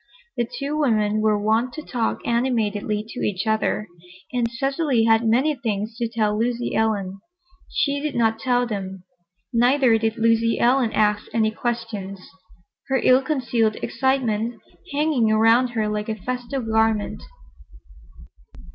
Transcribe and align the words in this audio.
The 0.35 0.49
two 0.57 0.75
women 0.79 1.21
were 1.21 1.37
wont 1.37 1.73
to 1.75 1.83
talk 1.83 2.25
animatedly 2.25 3.05
to 3.09 3.19
each 3.19 3.45
other, 3.45 3.87
and 4.33 4.49
Cecily 4.49 5.03
had 5.03 5.23
many 5.27 5.53
things 5.53 5.95
to 5.97 6.07
tell 6.07 6.35
Lucy 6.35 6.73
Ellen. 6.73 7.19
She 7.69 7.99
did 7.99 8.15
not 8.15 8.39
tell 8.39 8.65
them. 8.65 9.03
Neither 9.53 9.99
did 9.99 10.17
Lucy 10.17 10.59
Ellen 10.59 10.91
ask 10.93 11.25
any 11.35 11.51
questions, 11.51 12.19
her 12.87 12.97
ill 13.03 13.21
concealed 13.21 13.75
excitement 13.83 14.59
hanging 14.91 15.31
around 15.31 15.67
her 15.77 15.87
like 15.87 16.09
a 16.09 16.15
festal 16.15 16.63
garment. 16.63 17.21